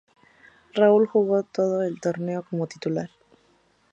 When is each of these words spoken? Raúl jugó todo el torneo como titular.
Raúl 0.73 1.05
jugó 1.05 1.43
todo 1.43 1.83
el 1.83 2.01
torneo 2.01 2.43
como 2.49 2.65
titular. 2.65 3.11